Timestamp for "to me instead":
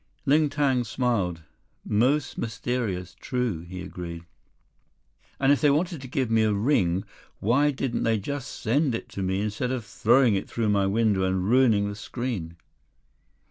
9.09-9.69